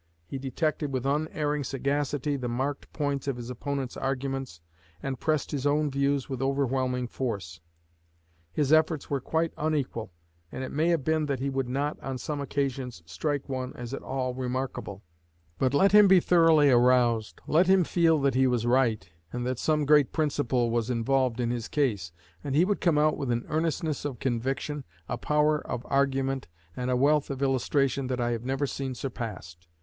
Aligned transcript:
He 0.25 0.39
detected 0.39 0.91
with 0.91 1.05
unerring 1.05 1.63
sagacity 1.63 2.35
the 2.35 2.47
marked 2.47 2.91
points 2.91 3.27
of 3.27 3.37
his 3.37 3.51
opponents' 3.51 3.95
arguments, 3.95 4.59
and 5.03 5.19
pressed 5.19 5.51
his 5.51 5.67
own 5.67 5.91
views 5.91 6.27
with 6.27 6.41
overwhelming 6.41 7.05
force. 7.07 7.61
His 8.51 8.73
efforts 8.73 9.11
were 9.11 9.21
quite 9.21 9.53
unequal, 9.57 10.11
and 10.51 10.63
it 10.63 10.71
may 10.71 10.87
have 10.87 11.03
been 11.03 11.27
that 11.27 11.39
he 11.39 11.51
would 11.51 11.69
not 11.69 11.99
on 11.99 12.17
some 12.17 12.41
occasions 12.41 13.03
strike 13.05 13.47
one 13.47 13.73
as 13.75 13.93
at 13.93 14.01
all 14.01 14.33
remarkable; 14.33 15.03
but 15.59 15.71
let 15.71 15.91
him 15.91 16.07
be 16.07 16.19
thoroughly 16.19 16.71
aroused, 16.71 17.39
let 17.45 17.67
him 17.67 17.83
feel 17.83 18.19
that 18.21 18.33
he 18.33 18.47
was 18.47 18.65
right 18.65 19.07
and 19.31 19.45
that 19.45 19.59
some 19.59 19.85
great 19.85 20.11
principle 20.11 20.71
was 20.71 20.89
involved 20.89 21.39
in 21.39 21.51
his 21.51 21.67
case, 21.67 22.11
and 22.43 22.55
he 22.55 22.65
would 22.65 22.81
come 22.81 22.97
out 22.97 23.17
with 23.17 23.29
an 23.29 23.45
earnestness 23.49 24.03
of 24.03 24.17
conviction, 24.17 24.83
a 25.07 25.15
power 25.15 25.59
of 25.67 25.85
argument, 25.87 26.47
and 26.75 26.89
a 26.89 26.97
wealth 26.97 27.29
of 27.29 27.43
illustration, 27.43 28.07
that 28.07 28.19
I 28.19 28.31
have 28.31 28.43
never 28.45 28.65
seen 28.65 28.95
surpassed.... 28.95 29.67